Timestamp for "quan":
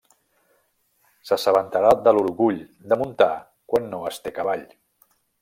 3.75-3.87